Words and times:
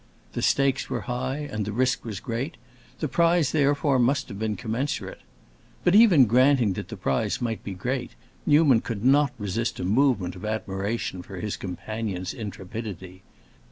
The 0.33 0.41
stakes 0.41 0.89
were 0.89 1.01
high 1.01 1.47
and 1.51 1.63
the 1.63 1.71
risk 1.71 2.03
was 2.03 2.19
great; 2.19 2.57
the 3.01 3.07
prize 3.07 3.51
therefore 3.51 3.99
must 3.99 4.29
have 4.29 4.39
been 4.39 4.55
commensurate. 4.55 5.19
But 5.83 5.93
even 5.93 6.25
granting 6.25 6.73
that 6.73 6.87
the 6.87 6.97
prize 6.97 7.39
might 7.39 7.63
be 7.63 7.75
great, 7.75 8.13
Newman 8.47 8.81
could 8.81 9.05
not 9.05 9.31
resist 9.37 9.79
a 9.79 9.83
movement 9.85 10.35
of 10.35 10.43
admiration 10.43 11.21
for 11.21 11.35
his 11.39 11.55
companion's 11.55 12.33
intrepidity. 12.33 13.21